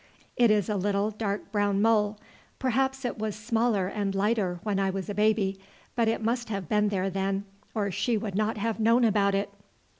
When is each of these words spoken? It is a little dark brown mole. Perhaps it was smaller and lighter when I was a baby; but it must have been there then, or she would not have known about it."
It 0.35 0.49
is 0.49 0.67
a 0.67 0.77
little 0.77 1.11
dark 1.11 1.51
brown 1.51 1.79
mole. 1.79 2.17
Perhaps 2.57 3.05
it 3.05 3.19
was 3.19 3.35
smaller 3.35 3.85
and 3.85 4.15
lighter 4.15 4.59
when 4.63 4.79
I 4.79 4.89
was 4.89 5.11
a 5.11 5.13
baby; 5.13 5.59
but 5.95 6.07
it 6.07 6.23
must 6.23 6.49
have 6.49 6.67
been 6.67 6.89
there 6.89 7.11
then, 7.11 7.45
or 7.75 7.91
she 7.91 8.17
would 8.17 8.33
not 8.33 8.57
have 8.57 8.79
known 8.79 9.03
about 9.05 9.35
it." 9.35 9.51